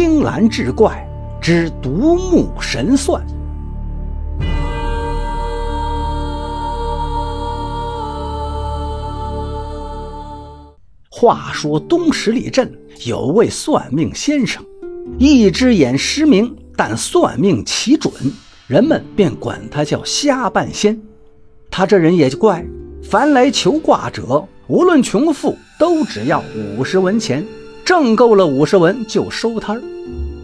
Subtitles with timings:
[0.00, 1.04] 青蓝志怪
[1.40, 3.20] 之独木神算。
[11.10, 12.72] 话说东十里镇
[13.06, 14.64] 有位算命先生，
[15.18, 18.12] 一只眼失明，但算命奇准，
[18.68, 20.96] 人们便管他叫瞎半仙。
[21.72, 22.64] 他这人也就怪，
[23.02, 27.44] 凡来求卦者，无论穷富，都只要五十文钱，
[27.88, 29.82] 挣够了五十文就收摊儿。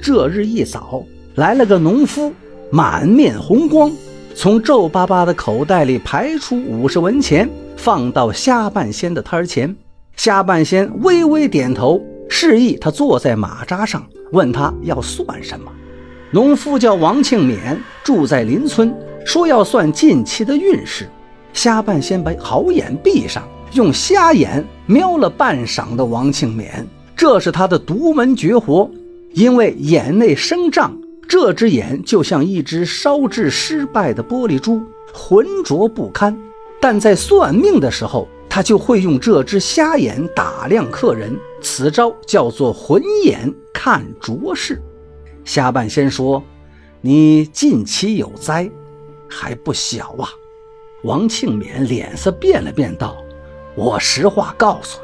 [0.00, 2.32] 这日一早，来了个农夫，
[2.70, 3.92] 满面红光，
[4.34, 7.46] 从皱巴巴的口袋里排出五十文钱，
[7.76, 9.76] 放到瞎半仙的摊儿前。
[10.16, 14.02] 瞎半仙微微点头，示意他坐在马扎上，
[14.32, 15.70] 问他要算什么。
[16.30, 18.90] 农夫叫王庆勉，住在邻村，
[19.26, 21.06] 说要算近期的运势。
[21.52, 26.82] 瞎半仙把好眼闭上，用瞎眼瞄了半晌的王庆勉，
[27.16, 28.90] 这是他的独门绝活。
[29.32, 30.96] 因为眼内生障，
[31.28, 34.80] 这只眼就像一只烧制失败的玻璃珠，
[35.12, 36.38] 浑浊不堪。
[36.80, 44.80] 但在算命的时候，他就会用这只瞎眼打量客人，此招叫做浑眼看浊事。
[45.44, 46.40] 瞎半仙说
[47.02, 48.70] ：“你近期有灾，
[49.28, 50.28] 还不小啊。”
[51.02, 53.16] 王庆勉脸色变了变，道
[53.74, 55.03] ：“我实话告诉你，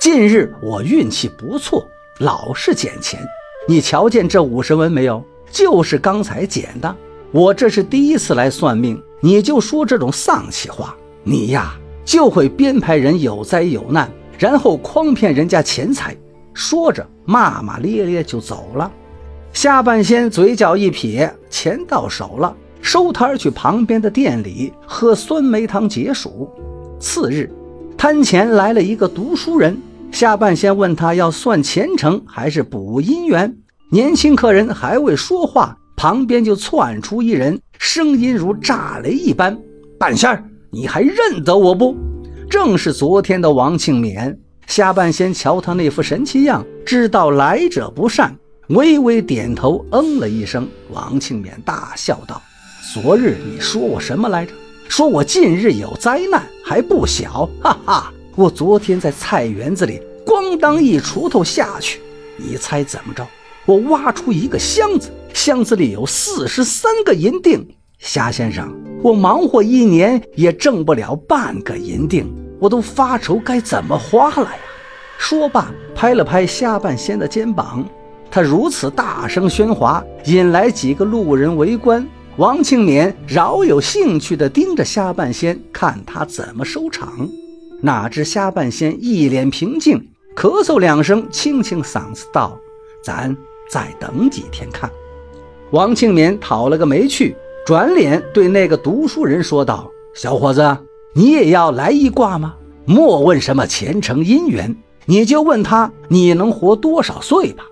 [0.00, 1.86] 近日我运气不错，
[2.20, 3.20] 老是捡钱。
[3.68, 5.22] 你瞧见这五十文没有？
[5.52, 6.96] 就是刚才捡的。
[7.32, 16.16] 我这是第一次来算命，你就说这种丧气话，你呀！”就会编排人有灾有难，然后诓骗人家钱财。
[16.54, 18.90] 说着，骂骂咧咧就走了。
[19.52, 26.50] 下半仙嘴角一撇，钱到手了，收摊去旁边的店里喝酸梅汤解暑。
[26.98, 27.52] 次日，
[27.98, 29.78] 摊前来了一个读书人，
[30.12, 33.56] 下半仙问他要算前程还是补姻缘。
[33.90, 39.58] 年轻客人还未说话，旁边就窜出一人，声音如炸雷一般
[39.98, 41.96] ：“半仙儿。”你还认得我不？
[42.48, 44.36] 正是昨天的王庆勉。
[44.66, 48.36] 下半仙瞧他那副神气样，知道来者不善，
[48.68, 50.68] 微微点头，嗯了一声。
[50.90, 52.40] 王庆勉大笑道
[52.94, 54.52] ：“昨日你说我什么来着？
[54.88, 57.48] 说我近日有灾难，还不小。
[57.60, 58.12] 哈哈！
[58.36, 62.00] 我昨天在菜园子里，咣当一锄头下去，
[62.36, 63.26] 你猜怎么着？
[63.66, 67.66] 我挖出一个箱子，箱子里有四十三个银锭。
[67.98, 72.26] 夏先生。”我忙活一年也挣不了半个银锭，
[72.58, 74.58] 我都发愁该怎么花了呀！
[75.16, 77.82] 说罢，拍了拍下半仙的肩膀。
[78.30, 82.06] 他如此大声喧哗，引来几个路人围观。
[82.36, 87.26] 王庆勉饶有兴趣地盯着下半仙，看他怎么收场。
[87.80, 92.58] 哪知下半仙一脸平静，咳嗽两声，清清嗓子道
[93.02, 93.36] ：“咱
[93.70, 94.90] 再等几天看。”
[95.72, 97.36] 王庆勉讨了个没趣。
[97.66, 100.76] 转脸对那个读书人说道：“小伙子，
[101.14, 102.56] 你也要来一卦吗？
[102.84, 104.74] 莫问什么前程姻缘，
[105.04, 107.64] 你就问他你能活多少岁吧。”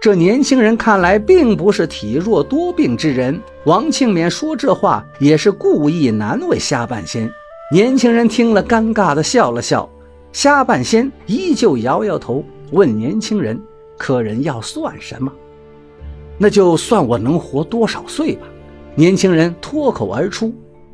[0.00, 3.38] 这年轻人看来并不是体弱多病之人。
[3.64, 7.28] 王庆勉说这话也是故意难为虾半仙。
[7.70, 9.86] 年轻人听了，尴尬的笑了笑。
[10.32, 12.42] 虾半仙依旧摇摇头，
[12.72, 13.60] 问年轻人
[13.98, 15.30] ：“客人要算什么？
[16.38, 18.46] 那就算我能活多少岁吧。”
[18.96, 20.50] 年轻人脱口而出，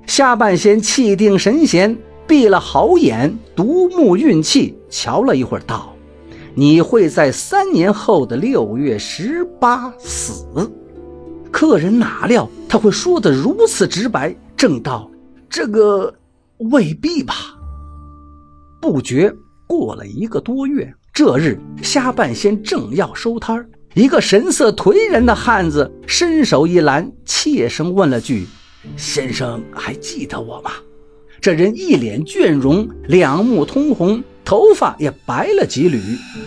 [0.09, 1.97] 虾半仙气定神闲，
[2.27, 5.95] 闭了好眼，独目运气，瞧了一会儿，道
[6.55, 10.45] ：“你会在三年后的六月十八死。”
[11.53, 15.09] 客人哪料他会说得如此直白，正道
[15.49, 16.13] ：“这个
[16.71, 17.35] 未必吧。”
[18.81, 19.33] 不觉
[19.67, 23.69] 过了一个多月，这日下半仙正要收摊儿。
[23.95, 28.47] 一个神色颓然的汉子伸手一拦，怯声问了句
[28.97, 30.73] ：“先生还记得我吗？”
[31.41, 36.01] 这人一脸倦容，两目通红，头发也白了几缕，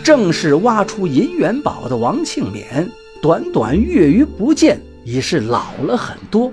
[0.04, 2.86] 正是挖出银元宝的王庆勉。
[3.22, 6.52] 短短月余不见，已是老了很多。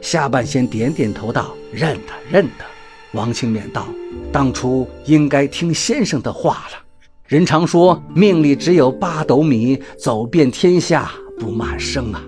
[0.00, 2.64] 下半仙点点头道：“认得，认得。”
[3.16, 3.86] 王庆勉道
[4.30, 6.78] ：“当初应该听先生的话了。”
[7.26, 11.10] 人常说，命里只有八斗米，走遍天下
[11.40, 12.22] 不满生啊。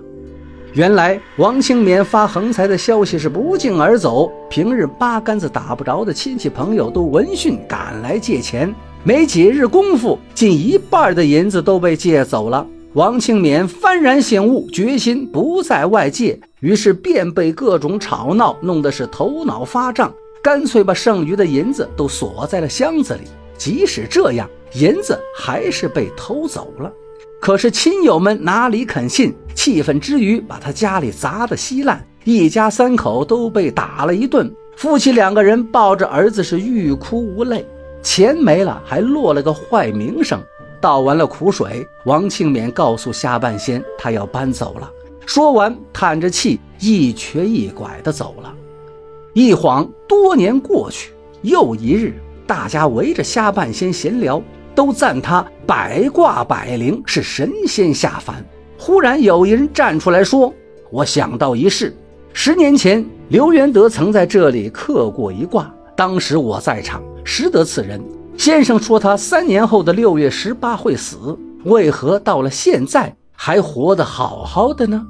[0.72, 8.74] 原来王庆勉发横财的消息是不胫而走，平日八竿子打不着的亲戚朋友都闻讯赶来借钱，
[9.04, 12.66] 没几日功夫，近一半的银子都被借走了。
[12.94, 20.12] 王庆勉幡然醒悟，决心不再外借，于是便被各种吵闹弄得是头脑发胀，
[20.42, 23.22] 干脆把剩余的银子都锁在了箱子里。
[23.56, 24.48] 即使这样。
[24.74, 26.92] 银子还是被偷走了。
[27.40, 29.34] 可是亲友们哪里肯信？
[29.54, 34.54] 气愤之余，把他家里砸得稀烂，一家三口都被打了一顿。
[34.76, 37.66] 夫妻两个人抱着儿子是欲哭无泪，
[38.02, 40.38] 钱没了，还落了个坏名声。
[40.82, 44.90] 倒完了苦水，王庆勉告诉下半仙，他要搬走了。
[45.24, 48.54] 说完，叹着气，一瘸一拐地走了。
[49.38, 51.12] 一晃多年过去，
[51.42, 52.12] 又一日，
[52.44, 54.42] 大家围着虾半仙闲聊，
[54.74, 58.44] 都赞他百卦百灵，是神仙下凡。
[58.76, 60.52] 忽然有一人站出来说
[60.90, 61.96] ：“我想到一事，
[62.32, 68.02] 十年前刘元德曾在这里刻过一卦，当时我在场，识得此人。”
[68.36, 75.06] 先生说他三年后的六月十八会死，为何到了现在还活得好好的呢？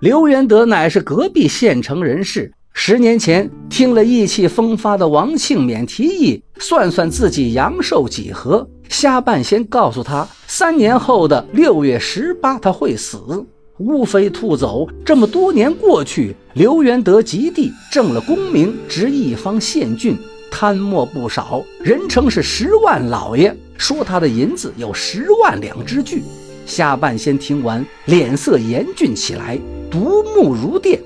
[0.00, 13.44] 刘元德乃是隔壁县城人士，十年前听了意气风发的王庆勉提议，算算自己阳寿几何，瞎半仙告诉他，三年后的六月十八他会死，
[13.78, 14.86] 乌飞兔走。
[15.04, 20.16] 这么多年过去，刘元德及第，挣了功名，执一方县郡。
[20.48, 26.22] 贪墨不少，人称是十万老爷，说他的银子有十万两之巨。
[26.64, 29.58] 下半仙听完，脸色严峻起来，
[29.90, 31.00] 独目如电，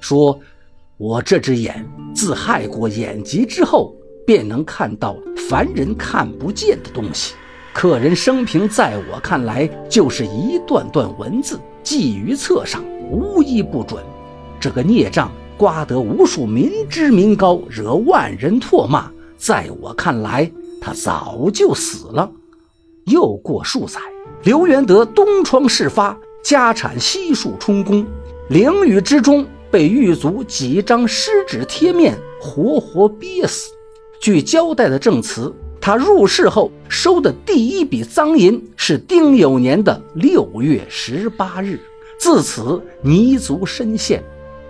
[0.00, 0.38] 说
[0.96, 3.94] ：“我这只眼自害过眼疾之后，
[4.26, 5.16] 便能看到
[5.48, 7.34] 凡人看不见的东西。
[7.72, 14.02] 客人生平在我看来，就是一段段文字，记于册上，无一不准。
[14.60, 19.08] 这个孽障。”刮得无数民脂民膏，惹万人唾骂。
[19.36, 20.50] 在我看来，
[20.80, 22.28] 他早就死了。
[23.04, 24.00] 又过数载，
[24.42, 28.04] 刘元德东窗事发，家产悉数充公。
[28.50, 33.72] 囹圄之中，被狱卒几张湿纸贴面活活憋死。
[34.20, 41.80] 据交代的证词，他入室后收的第一笔赃银是丁酉年的六月十八日，
[42.20, 44.22] 自此泥足深陷。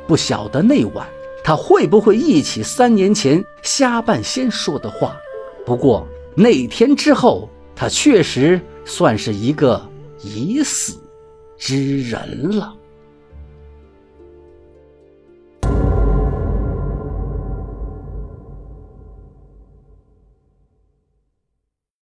[0.07, 1.07] 不晓得那晚
[1.45, 5.15] 他会不会忆起三年前瞎半仙说的话。
[5.67, 9.87] 不过那天之后，他确实算是一个
[10.23, 10.95] 已死
[11.59, 12.75] 之人了。